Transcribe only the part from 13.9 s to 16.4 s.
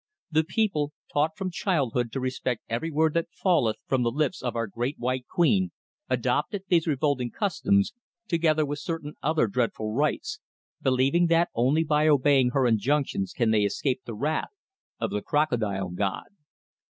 the wrath of the Crocodile god.